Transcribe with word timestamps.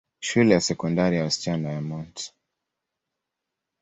Shule 0.19 0.53
ya 0.53 0.61
Sekondari 0.61 1.17
ya 1.17 1.23
wasichana 1.23 1.71
ya 1.71 1.81
Mt. 1.81 2.33